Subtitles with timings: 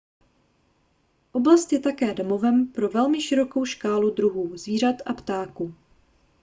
[1.31, 5.73] oblast je také domovem pro velmi širokou škálu druhů zvířat a ptáků